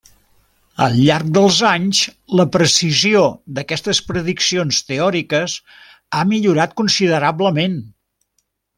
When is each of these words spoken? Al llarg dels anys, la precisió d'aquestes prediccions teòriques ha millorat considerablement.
Al 0.85 0.95
llarg 0.99 1.27
dels 1.37 1.59
anys, 1.71 1.99
la 2.39 2.45
precisió 2.55 3.21
d'aquestes 3.59 4.01
prediccions 4.09 4.83
teòriques 4.91 5.59
ha 6.23 6.27
millorat 6.35 6.79
considerablement. 6.85 7.81